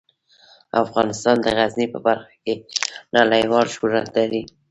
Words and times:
افغانستان 0.83 1.35
د 1.41 1.47
غزني 1.57 1.87
په 1.93 1.99
برخه 2.07 2.31
کې 2.43 2.53
نړیوال 3.17 3.65
شهرت 3.73 4.07
لري. 4.17 4.41